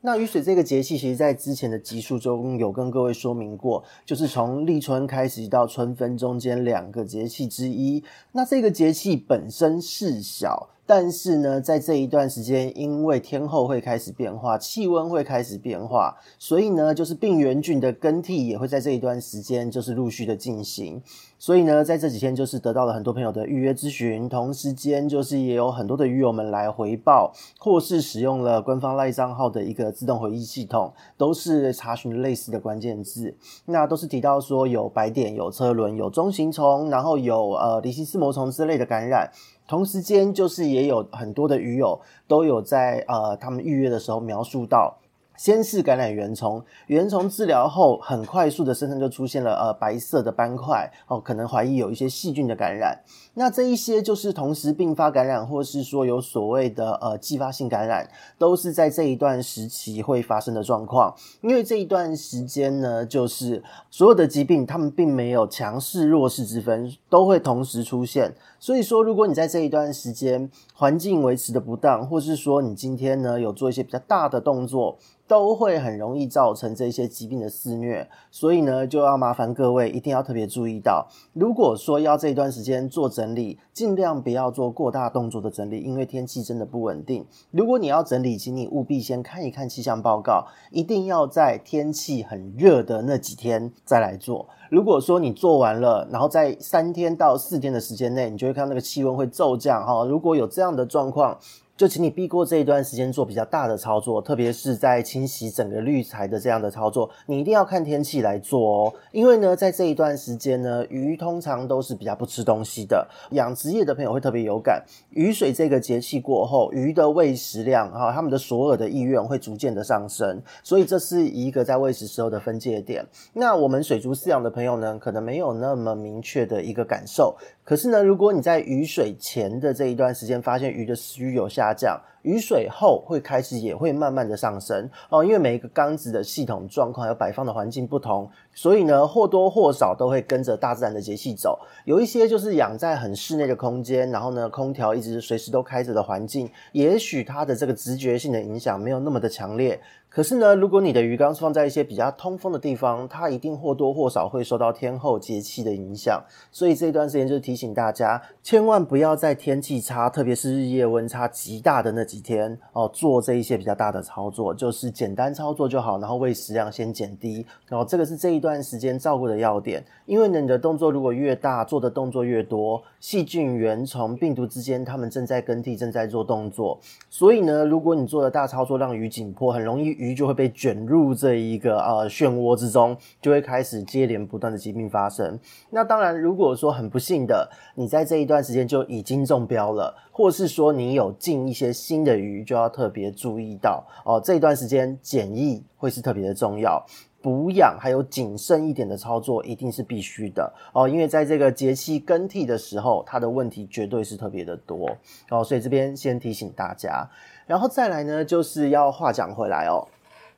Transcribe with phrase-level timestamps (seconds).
[0.00, 8.04] 那雨水这个节气，其实在之前的集数中有跟各位说明过，就是从立春开始到春分中间两个节气之一。
[8.32, 10.68] 那这个节气本身是小。
[10.86, 21.02] 但是呢，在这一段时间，因为天候会开始变化，气温会开始变化，所以呢，就是病原菌的更替也会在这一段时间就是陆续的进行。
[21.38, 33.34] 所以呢，在这几天就是得到了很多朋友的预约咨询，同时间就是也有很多的鱼友们来回报，或是使用了官方赖账号的一个自动回忆系统，都是查询类似的关键字，
[33.66, 39.30] 那都是提到说有白点、有车轮、有中型虫，然后有呃离心丝膜虫之类的感染。
[39.66, 44.98] 同时间，就是也有很多的鱼友都有在呃，他们预约的时候描述到。
[45.36, 52.98] 先是感染原虫，原虫治疗后，很快速的身上就出现了呃白色的斑块哦，可能怀疑有一些细菌的感染。
[53.38, 61.14] 那这一些就是同时并发感染，或是说有所谓的呃继发性感染，都是在这一段时期会发生的状况。
[61.42, 68.34] 因为这一段时间呢，就是所有的疾病，他们并没有强势弱势之分，都会同时出现。
[68.58, 74.96] 所以说，如果你在这一段时间环境维持的不当，或是说你今天呢有做一些比较大的动作，
[75.28, 87.26] 都会很容易造成这些疾病的肆虐，所以呢，就要麻烦各位一定要特别注意到，如果说要这一段时间做诊整理，尽量不要做过大动作的整理，因为天气真的不稳定。
[87.50, 94.48] 如果你要整理，请你务必先看一看气象报告，一定要在天气很热的那几天再来做。
[94.70, 100.04] 如果说你做完了，然后在三天到四天的时间内，你就会看到那个气温会骤降哈。
[100.04, 101.36] 如果有这样的状况，
[101.76, 108.94] 就请你避过这一段时间做比较大的操作，特别是在清洗整个滤材的这样的操作，你一定要看天气来做哦。
[109.12, 114.82] 因为呢，在这一段时间呢，鱼通常都是比较不吃东西的，养殖业的朋友会特别有感。
[115.10, 123.04] 雨水这个节气过后，鱼的喂食量哈，他们的索饵的意愿会逐渐的上升，所以这是一个在喂食时候的分界点。
[123.34, 127.36] 那我们水族饲养的朋友呢，可能没有那么明确的一个感受。
[127.64, 141.58] 可是呢，如果你在雨水前的这一段时间发现鱼的食欲有下降，雨水后会开始也会慢慢的上升哦，因为每一个缸子的系统状况还有摆放的环境不同，所以呢，或多或少都会跟着大自然的节气走。
[141.84, 149.80] 有一些就是养在很室内的空间，然后呢，空调一直随时都开着的环境，也许它的这个直觉性的影响没有那么的强烈。
[150.16, 156.24] 可是呢，如果你的鱼缸是放在一些比较通风的地方，它一定或多或少会受到天候节气的影响。
[156.50, 167.44] 所以这一段时间就提醒大家，千万不要在天气差，特别是日夜温差极大的那几天哦，做这一些比较大的操作，就是简单操作就好，然后喂食量先减低。
[167.68, 169.84] 然后这个是这一段时间照顾的要点。
[170.06, 176.80] 因为呢，你的动作如果越大，做的动作越多，细菌、原虫、病毒之间，它们正在更替，正在做动作。
[177.10, 180.05] 所以呢，如果你做的大操作让鱼紧迫，很容易鱼。
[180.06, 185.38] 鱼就会被卷入这一个呃漩涡之中，就会开始接连不断的疾病发生。
[185.70, 194.20] 那当然，如果说很不幸的，你在这一段时间就已经中标了，或是说你有进一些新的鱼，就要特别注意到哦。
[194.22, 196.84] 这一段时间检疫会是特别的重要，
[197.20, 200.88] 补养还有谨慎一点的操作一定是必须的哦。
[200.88, 204.88] 因为在这个节气更替的时候，它的问题绝对是特别的多
[205.30, 205.42] 哦。
[205.42, 207.08] 所以这边先提醒大家，
[207.46, 209.86] 然后再来呢，就是要话讲回来哦。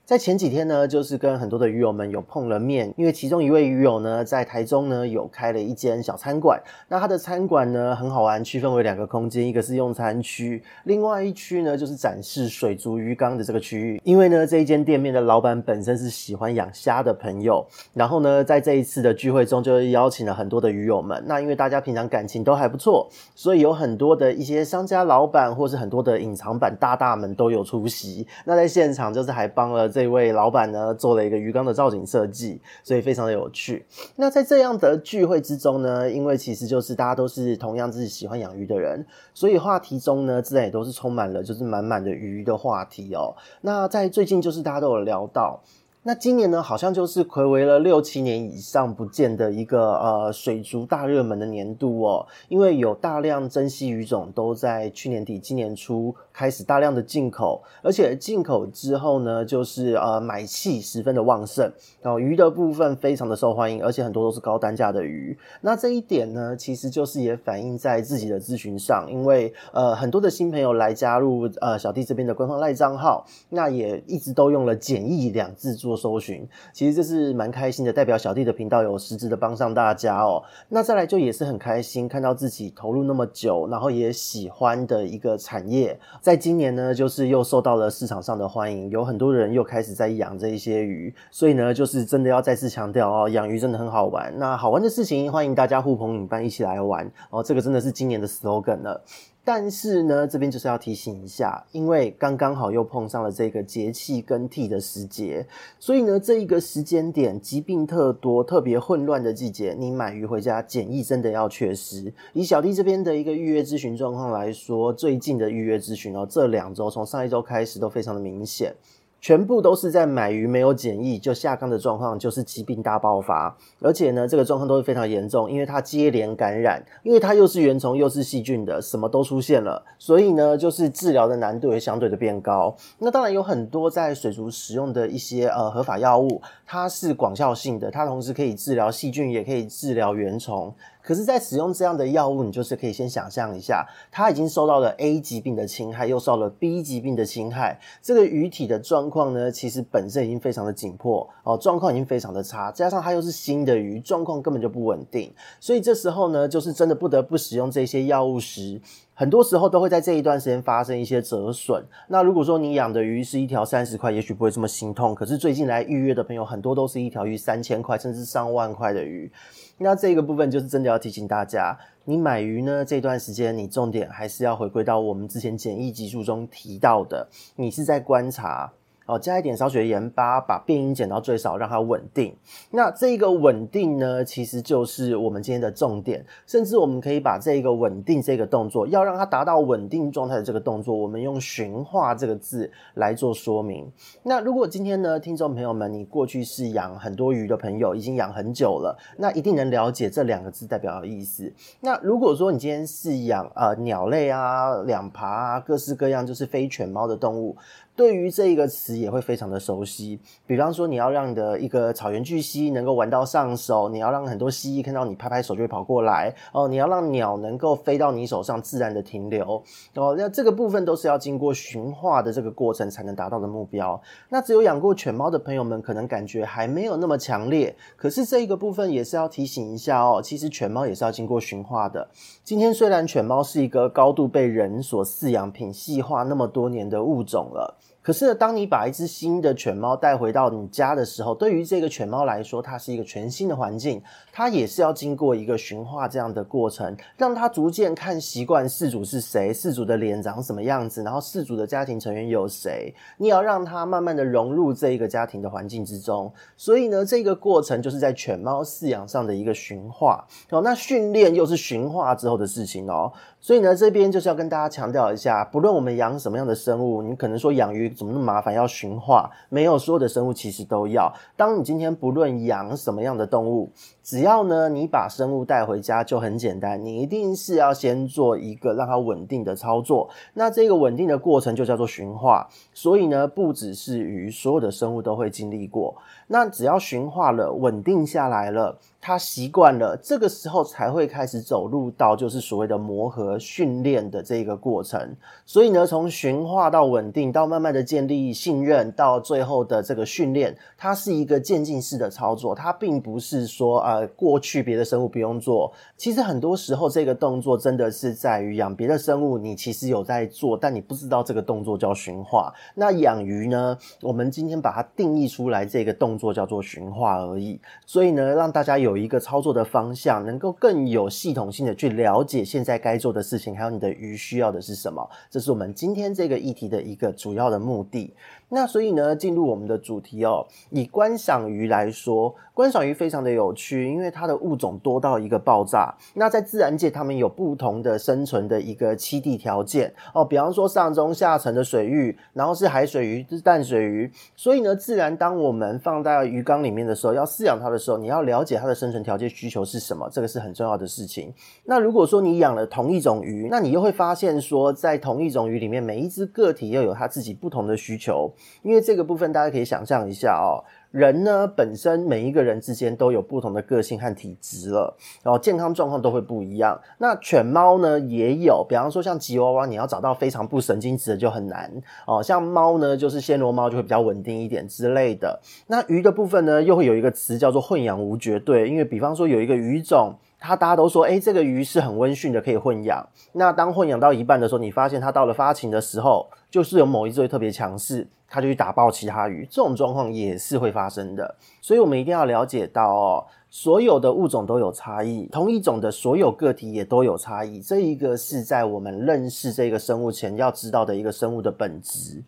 [0.08, 6.58] 在前几天呢，就是跟很多的鱼友们有碰了面，因为其中一位鱼友呢，在台中呢有开了一间小餐馆。
[6.88, 14.00] 那他的餐馆呢很好玩，区分为两个空间，一个是用餐区，另外一区呢就是展示水族鱼缸的这个区域。
[14.02, 21.22] 因为呢这一间店面的老板本身是喜欢养虾的朋友，然后呢在这一次的聚会中就邀请了很多的鱼友们。
[21.26, 28.26] 那因为大家平常感情都还不错，所以有很多的一些商家老板或是很多的隐藏版大大们都有出席。
[28.46, 29.87] 那在现场就是还帮了。
[29.99, 33.85] 这位老板呢，做了一个鱼缸的造景设计，所以非常的有趣。
[34.15, 39.05] 那在这样的聚会之中呢，因为其实就是大家都是同样自己喜欢养鱼的人，
[39.35, 43.35] 所以话题中呢，自然也都是充满了就是满满的鱼的话题哦。
[43.62, 45.61] 那在最近就是大家都有聊到。
[46.08, 61.70] 那今年呢，好像就是睽违了六七年以上不见的一个呃水族大热门的年度哦，因为有大量珍稀鱼种都在去年底、今年初开始大量的进口，而且进口之后呢，就是呃买气十分的旺盛，
[62.00, 65.37] 然后鱼的部分非常的受欢迎，而且很多都是高单价的鱼。
[65.61, 80.43] 那这一点呢，其实就是也反映在自己的咨询上，因为呃很多的新朋友来加入呃小弟这边的官方赖账号，那也一直都用了简易两字做搜寻，其实这是蛮开心的，代表小弟的频道有实质的帮上大家哦。
[80.69, 94.33] 那再来就也是很开心，看到自己投入那么久，然后也喜欢的一个产业，在今年呢，就是又受到了市场上的欢迎，有很多人又开始在养这一些鱼，所以呢，就是真的要再次强调哦，养鱼真的很好玩。
[94.39, 99.03] 那好玩的事情，欢迎大家呼朋引伴一起来玩哦，这个真的是今年的 slogan 了。
[99.50, 105.47] 但是呢，这边就是要提醒一下，因为刚刚好又碰上了这个节气更替的时节，
[105.81, 112.12] 所以呢，这一个时间点疾病特多、特别混乱的季节，你买鱼回家检疫真的要确实。
[112.35, 118.75] 以小弟这边的一个预约咨询状况来说，最近的预约咨询哦，这两周从上一周开始都非常的明显。
[119.20, 132.75] 全部都是在买鱼没有检疫就下缸的状况，就是疾病大爆发，而且呢，这个状况都是非常严重，因为它接连感染，因为它又是原虫又是细菌的，什么都出现了，所以呢，就是治疗的难度也相对的变高。
[132.99, 140.73] 那当然有很多在水族使用的一些呃合法药物，它是广效性的，它同时可以治疗细菌，也可以治疗原虫。
[141.08, 158.78] 可是，在使用这样的药物，你就是可以先想象一下，它已经受到了 A 疾病的侵害，又受了 B 疾病的侵害，这个鱼体的状况呢，其实本身已经非常的紧迫哦，状况已经非常的差，加上它又是新的鱼，状况根本就不稳定，所以这时候呢，就是真的不得不使用这些药物时，
[159.14, 161.82] 很多时候都会在这一段时间发生一些折损。
[162.08, 169.32] 那如果说你养的鱼是一条三十块，也许不会这么心痛，可是最近来预约的朋友很多都是一条鱼三千块，甚至上万块的鱼。
[169.78, 178.72] 那这个部分就是真的要提醒大家，你买鱼呢，这段时间，你重点还是要回归到我们之前简易集数中提到的，你是在观察。
[179.08, 182.37] 哦，加一点少许的盐巴，把变因减到最少，让它稳定。
[182.70, 186.22] 那这个稳定呢，其实就是我们今天的重点。
[186.46, 193.90] 甚至我们可以把这个稳定这个动作，要让它达到稳定状态的这个动作，我们用驯化这个字来做说明。
[194.22, 201.50] 那如果今天呢，听众朋友们，你过去是养很多鱼的朋友，已经养很久了，那一定能了解这两个字代表的意思。
[201.81, 207.56] 那如果说你今天是养呃鸟类啊、两爬啊、各式各样就是非犬猫的动物。
[207.99, 219.61] 对于这一个词也会非常的熟悉，比方说你要让你的一个草原巨蜥能够玩到上手，你要让很多蜥蜴看到你拍拍手就会跑过来哦，你要让鸟能够飞到你手上自然的停留
[219.97, 224.00] 哦，那这个部分都是要经过驯化的这个过程才能达到的目标。
[224.29, 232.09] 那只有养过犬猫的朋友们可能感觉还没有那么强烈，可是这一个部分也是要提醒一下哦，其实犬猫也是要经过驯化的。
[232.45, 237.77] 今天虽然犬猫是一个高度被人所饲养、品系化那么多年的物种了。
[238.08, 244.02] 可是呢，当你把一只新的犬猫带回到你家的时候，对于这个犬猫来说，它是一个全新的环境，
[244.32, 256.32] 它也是要经过一个驯化这样的过程，让它逐渐看习惯饲主是谁，饲主的脸长什么样子，然后饲主的家庭成员有谁，你要让它慢慢的融入这一个家庭的环境之中。
[256.56, 260.62] 所以呢，这个过程就是在犬猫饲养上的一个驯化哦。
[260.62, 263.12] 那训练又是驯化之后的事情哦。
[263.40, 271.12] 所以呢，这边就是要跟大家强调一下，不论我们养什么样的生物，你可能说养鱼怎么那么麻烦，要驯化，没有所有的生物其实都要。
[271.37, 273.70] 当你今天不论养什么样的动物，
[274.02, 280.11] 只要呢你把生物带回家就很简单，你一定是要先做一个让它稳定的操作。
[280.35, 282.49] 那这个稳定的过程就叫做驯化。
[282.75, 285.95] 所以呢，不只是鱼，所有的生物都会经历过。
[286.28, 288.78] 那只要驯化了，稳定下来了。
[289.00, 295.16] 他习惯了，这个时候才会开始走入到就是所谓的磨合训练的这个过程。
[295.47, 302.54] 所以呢，从驯化到稳定，到慢慢的建立信任，到最后的这个训练，它是一个渐进式的操作。
[302.54, 305.73] 它并不是说呃，过去别的生物不用做。
[305.97, 312.52] 其实很多时候这个动作真的是在于养别的生物，你其实有在做，但你不知道这个动作叫驯化。
[312.75, 317.58] 那养鱼呢，我们今天把它定义出来，这个动作叫做循化而已。
[317.87, 318.98] 所以呢，让大家有。
[318.98, 325.08] 一个操作的方向，能够更有系统性的去了解现在该做的事情，还有你的鱼需要的是什么。
[325.30, 328.12] 这是我们今天这个议题的一个主要的目的。
[328.50, 330.44] 那所以呢，进入我们的主题哦。
[330.70, 335.94] 以观赏鱼来说，观赏鱼非常的有趣，因为它的物种多到一个爆炸。
[336.14, 340.25] 那在自然界，它们有不同的生存的一个栖地条件哦。
[340.25, 344.10] 比方说上中下层的水域，然后是海水鱼，是淡水鱼。
[344.34, 351.33] 所以呢，自然当我们放在鱼缸里面的时候，要饲养它的时候，你要了解它的生存条件需求是什么，这个是很重要的事情。
[351.65, 358.33] 那如果说你养了同一种鱼，那你又会发现说，在同一种鱼里面，每一只个体又有它自己不同的需求。
[358.62, 366.80] 因为这个部分，大家可以想象一下哦，人呢本身每一个人之间都有不同的个性和体质了，然后健康状况都会不一样。
[366.99, 371.71] 那犬猫呢也有，比方说像吉娃娃，你要找到非常不神经质的就很难
[372.07, 372.23] 哦。
[372.23, 375.40] 像猫呢，就是暹罗猫就会比较稳定一点之类的。
[375.66, 380.14] 那鱼的部分呢，又会有一个词叫做混养无绝对，因为比方说有一个鱼种。
[380.40, 383.04] 它大家都说，诶，这个鱼是很温驯的，可以混养。
[383.33, 389.47] 那当混养到一半的时候，你发现它到了发情的时候，就是有某一只会特别强势，它就去打爆其他鱼。
[389.50, 391.35] 这种状况也是会发生的。
[391.61, 397.61] 所以我们一定要了解到哦，所有的物种都有差异，同一种的所有个体也都有差异。
[397.61, 402.23] 这一个是在我们认识这个生物前要知道的一个生物的本质。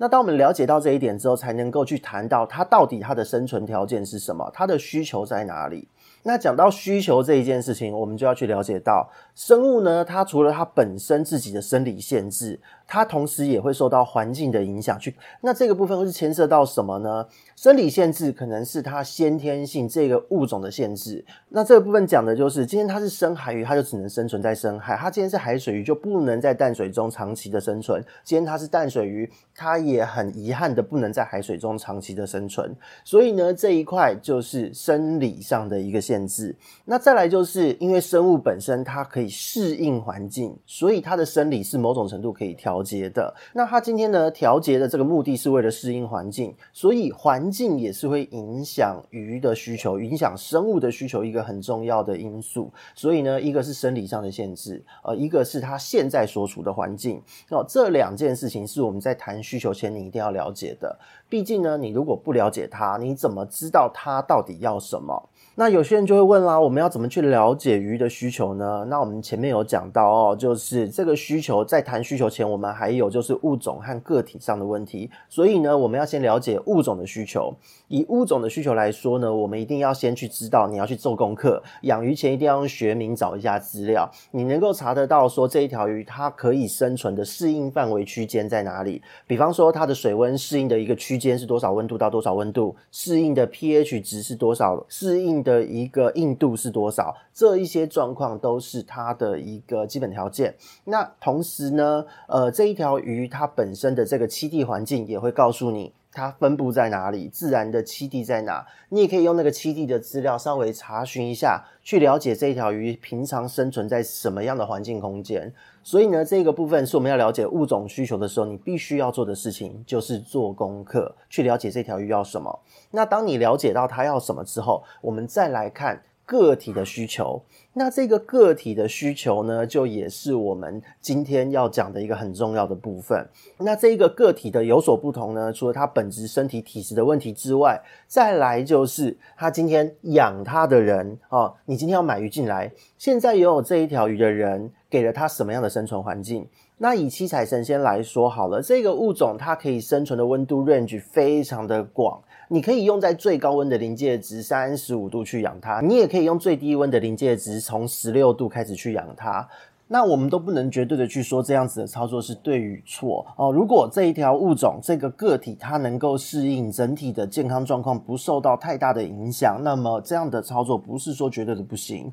[0.00, 5.88] 那当我们了解到这一点之后，才能够去谈到它到底它的生存条件是什么，它的需求在哪里。
[6.24, 12.58] 那讲到需求这一件事情，我们就要去了解到，生物呢，它除了它本身自己的生理限制。
[12.90, 17.26] 它同时也会受到环境的影响，去那这个部分会是牵涉到什么呢？
[17.54, 21.22] 生理限制可能是它先天性这个物种的限制。
[21.50, 28.02] 那这个部分讲的就是，今天它是深海鱼，它就只能生存在深海；它今天是海水鱼，就不能在淡水中长期的生存。
[28.24, 32.74] 今天它是淡水鱼，它也很遗憾的不能在海水中长期的生存。
[33.04, 36.56] 所以呢，这一块就是生理上的一个限制。
[36.86, 42.78] 那再来就是因为生物本身它可以适应环境，所以它的生理是某种程度可以调。
[42.88, 44.30] 节的，那它今天呢？
[44.30, 52.72] 调节的这个目的是为了适应环境，所以环境也是会影响鱼的需求，影响生物的需求一个很重要的因素。
[52.94, 57.20] 所以呢，一个是生理上的限制，呃，一个是它现在所处的环境。
[57.50, 60.98] 那这两件事情是我们在谈需求前你一定要了解的。
[61.28, 65.28] 毕竟呢，你如果不了解它，你怎么知道它到底要什么？
[65.56, 68.86] 那有些人就会问啦，我们要怎么去了解鱼的需求呢？
[68.88, 75.10] 那我们前面有讲到哦，就是这个需求在谈需求前，我们还有就是物种和个体上的问题。
[75.28, 77.52] 所以呢，我们要先了解物种的需求。
[77.88, 81.60] 以物种的需求来说呢，我们一定要先去知道，你要去做功课。
[81.82, 89.02] 养鱼前一定要用学名找一下资料，你能够查得到说这一条鱼它可以生存的适应范围区间在哪里？
[89.26, 92.76] 比方说它的水温适应的一个区间是多少温度到多少温度？
[92.90, 94.86] 适应的 pH 值是多少？
[94.88, 97.16] 适应的一个硬度是多少？
[97.34, 100.54] 这一些状况都是它的一个基本条件。
[100.84, 108.66] 那同时呢，呃，这一条鱼它本身的这个栖地环境也会告诉你它分布在哪里，自然的栖地在哪。
[108.88, 115.52] 你也可以用那个栖地的资料稍微查询一下，去了解这一条鱼平常生存在什么样的环境空间。
[115.88, 118.18] 所以呢，这个部分是我们要了解物种需求。
[118.18, 122.60] 的时候，你必须要做的事情，就是做功课，去了解这条鱼要什么。
[122.90, 127.42] 那当你了解到它要什么之后，我们再来看个体的需求。
[127.72, 133.26] 那这个个体的需求呢，就也是我们今天要讲的一个很重要的部分。
[133.56, 146.46] 那这一个个体的有所不同呢，除了它本质身体体质的问题之外，再来就是他今天养它的人哦，你今天要买鱼进来，现在拥有这一条鱼的人给了它什么样的生存环境？
[146.78, 152.20] 那以七彩神仙来说好了，这个物种它可以生存的温度 range 非常的广。
[152.50, 159.46] 你可以用在最高温的临界值三十五度去养它，你也可以用最低温的临界值从十六度开始去养它。
[159.90, 163.50] 那我们都不能绝对的去说这样子的操作是对与错哦。
[163.50, 172.12] 如果这一条物种这个个体它能够适应整体的健康状况，不受到太大的影响，那么这样的操作不是说绝对的不行。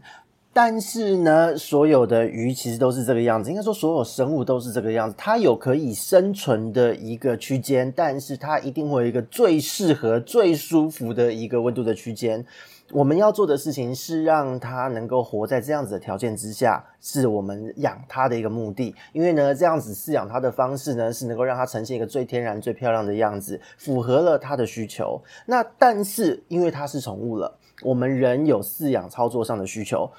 [0.57, 5.13] 但是呢，所有的鱼其实都是这个样子，应该说所有生物都是这个样子。
[5.17, 12.45] 它有可以生存的一个区间，但是它一定会有一个最适合、最舒服的一个温度的区间。
[12.93, 18.95] 我们要做的事情是让它能够活在这样子的条件之下，是我们养它的一个目的。
[19.11, 25.21] 因为呢，这样子饲养它的方式呢，是能够让它呈现一个最天然、最漂亮的样子，符合了它的需求。
[25.47, 30.09] 那但是因为它是宠物了，我们人有饲养操作上的需求。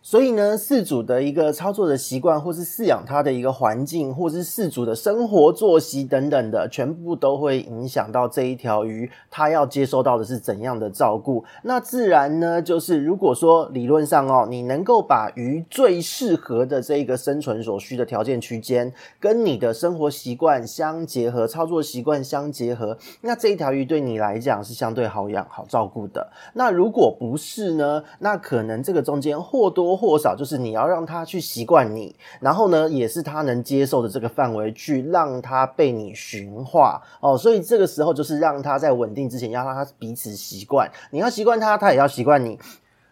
[0.00, 11.44] 所以呢，饲主的一个操作的习惯，或是饲养它的一个环境，或是饲主的生活作息等等的，全部都会影响到这一条鱼，它要接收到的是怎样的照顾。
[11.62, 18.90] 那自然呢，就是如果说理论上哦，你能够把鱼最适合的这个生存所需的条件区间，
[19.20, 26.30] 跟你的生活习惯相结合，操作习惯相结合，那这一条鱼对你来讲是相对好养、好照顾的。
[26.54, 37.38] 那如果不是呢，那可能这个中间或多多或少就是你要让他去习惯你，然后呢，也是他能接受的这个范围，去让他被你驯化哦。
[37.38, 40.90] 所以这个时候就是让他在稳定之前，要让他彼此习惯。
[41.10, 42.58] 你要习惯他，他也要习惯你。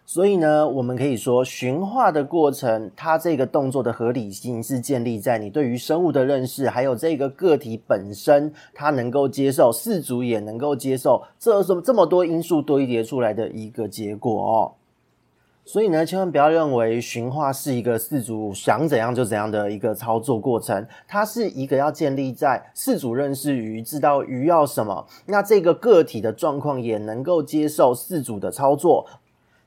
[0.05, 14.73] 所以呢，我们可以说驯化的过程，它这个动作的合理性是建立在你对于生物的认识，还有这个个体本身，它能够接受，四足也能够接受，这是这么多因素堆叠出来的一个结果哦。
[15.69, 29.09] 所以呢，千万不要认为驯化是一个饲主想怎样就怎样的一个操作过程，它是一个要建立在饲主认识鱼，知道鱼要什么，那这个个体的状况也能够接受饲主的操作。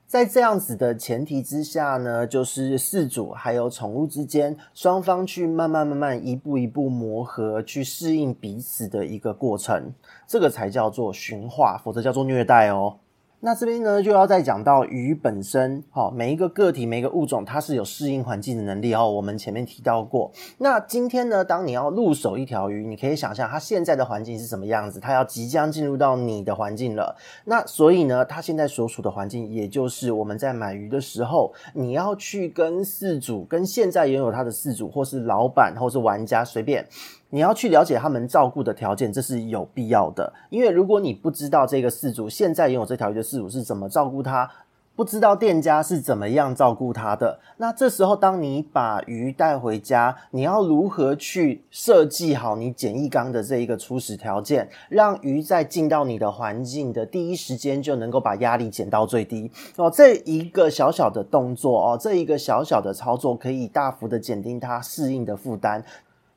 [0.06, 9.92] 在这样子的前提之下呢，就是饲主还有宠物之间双方去慢慢慢慢一步一步磨合，去适应彼此的一个过程，
[10.26, 12.96] 这个才叫做驯化，否则叫做虐待哦。
[13.42, 19.10] 那这边呢，就要再讲到鱼本身，齁，每一个个体、每一个物种，它是有适应环境的能力哦。
[19.10, 20.30] 我们前面提到过。
[20.58, 27.16] 那今天呢，当你要入手一条鱼，你可以想象它现在的环境是什么样子，它要即将进入到你的环境了。
[27.46, 36.86] 那所以呢，它现在所处的环境，也就是我们在买鱼的时候，你要去跟饲主、跟现在拥有它的饲主，或是老板，或是玩家，随便。
[37.30, 40.32] 你要去了解他们照顾的条件，这是有必要的。
[40.50, 44.50] 因为如果你不知道这个饲主现在拥有这条鱼的饲主是怎么照顾它，
[44.96, 59.90] 不知道店家是怎么样照顾它的，那这时候当你把鱼带回家，你要如何去设计好你简易缸的这一个初始条件，让鱼在进到你的环境的第一时间就能够把压力减到最低哦。
[59.90, 65.82] 这一个小小的动作哦，这一个小小的操作，可以大幅的减低它适应的负担。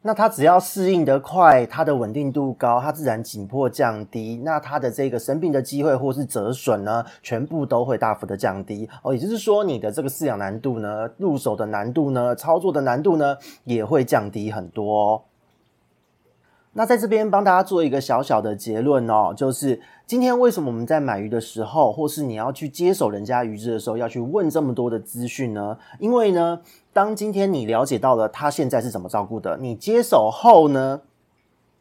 [0.06, 9.14] 那它只要适应得快，它的稳定度高，它自然紧迫降低，那它的这个生病的机会或是折损呢，全部都会大幅的降低哦。
[9.14, 15.22] 也就是说，你的这个饲养难度呢，入手的难度呢，操作的难度呢，也会降低很多哦。
[16.74, 25.78] 那在这边帮大家做一个小小的结论哦，就是今天为什么我们在买鱼的时候，或是你要去接手人家鱼只的时候，要去问这么多的资讯呢？
[26.00, 26.60] 因为呢，
[26.92, 31.02] 当今天你了解到了他现在是怎么照顾的，你接手后呢，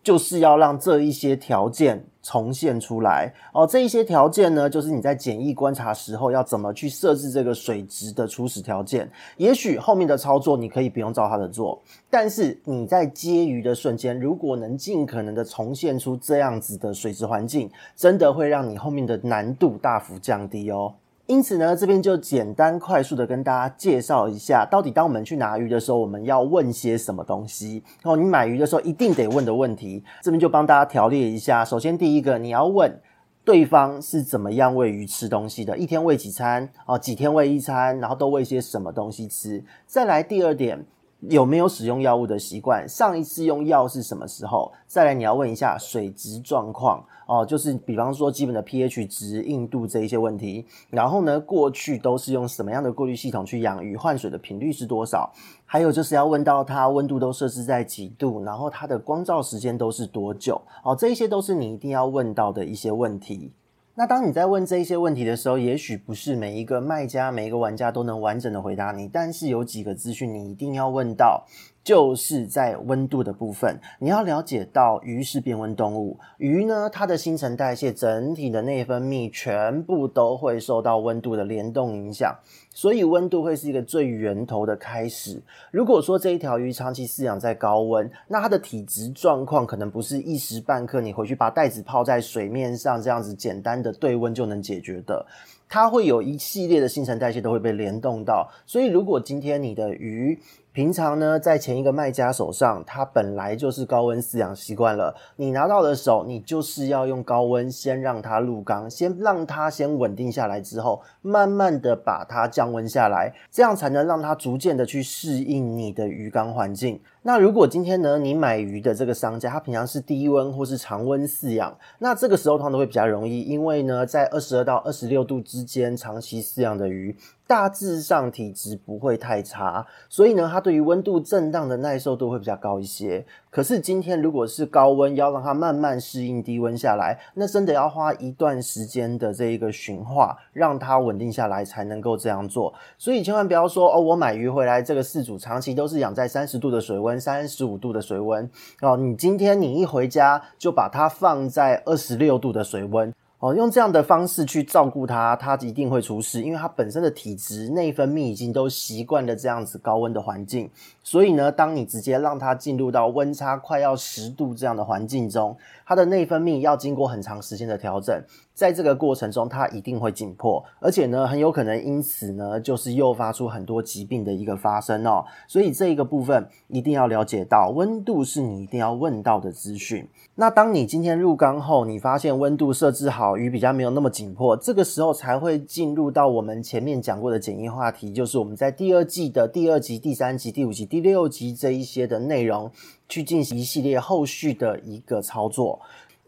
[0.03, 3.67] 就是要让这一些条件重现出来哦。
[3.67, 9.11] 这一些条件呢，就是你在简易观察时候要怎么去设置这个水质的初始条件。
[9.37, 11.81] 也许后面的操作你可以不用照他的做，
[12.11, 20.95] 但是你在接鱼的瞬间，如果能尽可能的重现出这样子的水质环境，真的会让你后面的难度大幅降低哦。
[21.27, 27.83] 因此呢，这边就简单快速的跟大家介绍一下，到底当我们去拿鱼的时候，我们要问些什么东西。
[28.03, 31.65] 然后，你买鱼的时候一定得问的问题，这边就帮大家条列一下。
[31.65, 33.01] 首先，第一个，你要问
[33.45, 36.69] 对方是怎么样喂鱼吃东西的，一天喂几餐？
[36.87, 37.99] 哦，几天喂一餐？
[38.01, 39.65] 然后都喂些什么东西吃？
[39.87, 40.85] 再来第二点。
[41.29, 42.89] 有没有使用药物的习惯？
[42.89, 44.73] 上一次用药是什么时候？
[44.89, 50.67] 再来，你要问一下水质状况哦，就是比方说基本的 pH 值、硬度这一些问题。
[50.91, 53.97] 然后呢，过去都是用什么样的过滤系统去养鱼？
[53.97, 55.33] 换水的频率是多少？
[55.65, 60.61] 还有就是要问到它温度都设置在几度，然后它的光照时间都是多久？
[60.83, 63.53] 哦，这一些都是你一定要问到的一些问题。
[63.95, 71.47] 那当你在问这一些问题的时候，也许不是每一个卖家、每一个玩家都能完整的回答你，但是有几个资讯你一定要问到。
[71.85, 82.37] 就是在温度的部分，你要了解到鱼是变温动物，鱼呢，它的新陈代谢、整体的内分泌全部都会受到温度的联动影响，
[82.71, 85.43] 所以温度会是一个最源头的开始。
[85.73, 95.27] 如果说这一条鱼长期饲养在高温，那它的体质状况可能不是一时半刻你回去把袋子泡在水面上这样子简单的对温就能解决的，
[95.69, 100.39] 它会有一系列的新陈代谢都会被联动到，所以如果今天你的鱼，
[100.73, 105.15] 平常呢，在前一个卖家手上，它本来就是高温饲养习惯了。
[105.37, 116.99] 你拿到的时候，你就是要用高温先让它入缸，先让它先稳定下来之后，慢慢的把它降温下来，这样才能让它逐渐的去适应你的鱼缸环境。
[117.25, 133.25] 那如果今天呢，你买鱼的这个商家，他平常是低温或是常温饲养，那这个时候通常都会比较容易，因为呢，在二十二到二十六度之间长期饲养的鱼，大致上体质不会太差，所以呢，它对于温度震荡的耐受度会比较高一些。
[133.51, 142.75] 可是今天如果是高温，要让它慢慢适应低温下来，那真的要花一段时间的这一个驯化，让它稳定下来才能够这样做。
[142.99, 153.13] 所以千万不要说哦，我买鱼回来，这个饲主长期都是养在三十度的水温、三十五度的水温哦，你今天你一回家就把它放在二十六度的水温。
[153.39, 160.71] 哦，用这样的方式去照顾它，它一定会出事，因为它本身的体质、内分泌已经都习惯了这样子高温的环境。
[161.03, 168.23] 所以呢，当你直接让它进入到温差快要十度这样的环境中，它的内分泌要经过很长时间的调整，
[168.55, 175.25] 在这个过程中，它一定会紧迫，而且呢，很有可能因此呢，就是诱发出很多疾病的一个发生哦。
[175.49, 180.07] 所以这一个部分一定要了解到，温度是你一定要问到的资讯。
[180.35, 192.71] 那当你今天入缸后，你发现温度设置好，鱼比较没有那么紧迫，这个时候才会进入到我们前面讲过的简易话题，就是我们在第二季的第二集、第三集、第五集、第六集这一些的内容，
[193.09, 195.81] 去进行一系列后续的一个操作。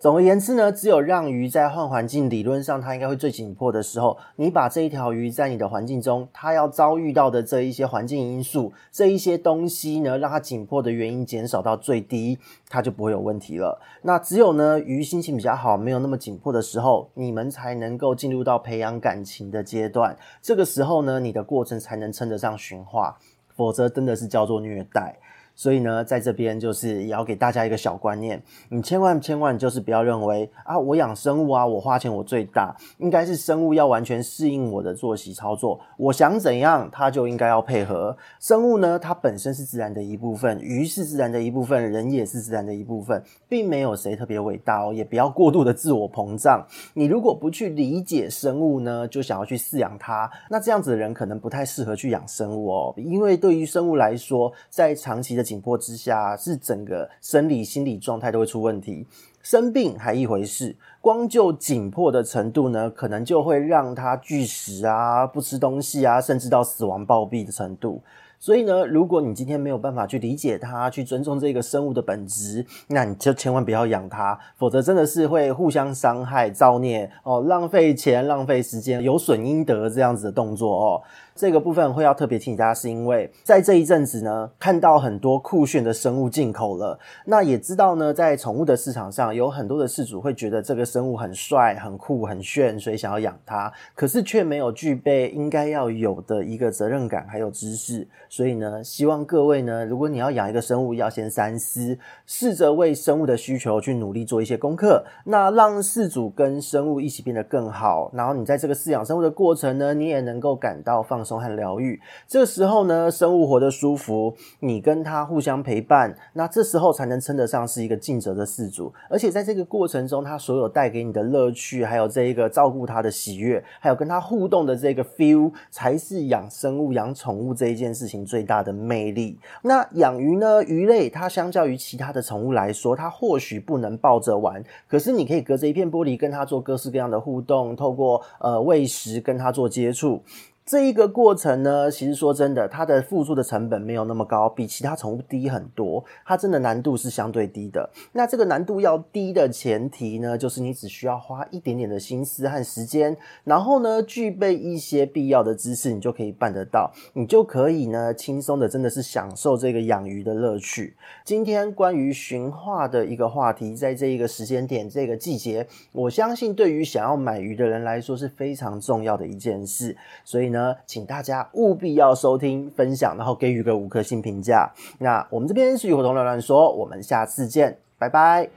[0.05, 12.39] 总而言之呢，只有让鱼在换环境，理论上它应该会最紧迫的时候，你把这一条鱼在你的环境中，它要遭遇到的这一些环境因素，这一些东西呢，让它紧迫的原因减少到最低，
[12.69, 13.81] 它就不会有问题了。
[14.03, 20.15] 那只有呢，鱼心情比较好，没有那么紧迫的时候，你们才能够进入到培养感情的阶段。
[20.43, 23.17] 这个时候呢，你的过程才能称得上驯化，
[23.57, 25.17] 否则真的是叫做虐待。
[25.55, 38.17] 所以呢，在这边就是也要给大家一个小观念，你千万千万就是不要认为啊，我养生物啊，我花钱我最大，应该是生物要完全适应我的作息操作，我想怎样它就应该要配合。
[38.41, 46.67] 生物呢，它本身是自然的一部分，鱼是自然的一部分，人也是自然的一部分，并没有谁特别伟大哦，也不要过度的自我膨胀。
[46.95, 59.07] 你如果不去理解生物呢，就想要去饲养它，那这样子的人可能不太适合去养生物哦，因为对于生物来说，在长期的紧迫之下，是整个生理心理状态都会出问题。
[59.43, 68.03] 生病还一回事，光就紧迫的程度呢，可能就会让他拒食啊，不吃东西啊，甚至到死亡暴毙的程度。
[68.41, 81.03] 所以呢，如果你今天没有办法去理解它，去尊重这个生物的本质，那你就千万不要养它，否则真的是会互相伤害、造孽哦，浪费钱、浪费时间，有损阴德这样子的动作哦。
[81.37, 86.97] 这个部分会要特别提醒大家，是因为在这一阵子呢，看到很多酷炫的生物进口了。
[87.25, 98.07] 那也知道呢，在宠物的市场上，有很多的饲主会觉得这个生物很帅、很酷、很炫，所以想要养它，可是却没有具备应该要有的一个责任感还有知识。
[98.29, 108.09] 所以呢，希望各位呢，如果你要养一个生物，要先三思，试着为生物的需求去努力做一些功课，那让饲主跟生物一起变得更好。
[108.15, 118.93] 然后你在这个饲养生物的过程呢，你也能够感到放松和疗愈，这时候呢，生物活得舒服，你跟它互相陪伴，那这时候才能称得上是一个尽责的饲主。
[119.09, 129.39] 而且在这个过程中，它所有带给你的乐趣，还有这一个照顾它的喜悦，还有跟它互动的这个 feel，才是养生物、养宠物这一件事情最大的魅力。
[129.63, 130.63] 那养鱼呢？
[130.65, 140.23] 鱼类它相较于其他的宠物来说，它或许不能抱着玩，可是你可以隔着一片玻璃跟它做各式各样的互动，透过呃喂食跟它做接触。
[140.67, 146.03] 这一个过程呢，其实说真的，它的付出的成本没有那么高，比其他宠物低很多。
[146.25, 147.91] 它真的难度是相对低的。
[148.13, 156.91] 那这个难度要低的前提呢，就是你只需要花一点点的心思和时间，然后呢，具备一些必要的知识，你就可以办得到。
[157.13, 160.97] 你就可以呢，轻松的真的是享受这个养鱼的乐趣。
[161.27, 169.95] 今天关于驯化的一个话题，在这一个时间点、这个季节，我相信对于想要买鱼的人来说是非常重要的一件事。
[170.25, 170.54] 所以。
[170.55, 174.73] 呢，请大家务必要收听、分享，然后给予个五颗星评价。
[174.99, 178.49] 那我们这边是鱼活通乱乱说，我们下次见，拜拜。